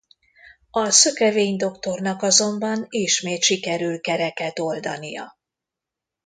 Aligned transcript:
A 0.71 0.89
szökevény 0.89 1.55
doktornak 1.57 2.21
azonban 2.21 2.85
ismét 2.89 3.41
sikerül 3.41 3.99
kereket 3.99 4.59
oldania. 4.59 5.37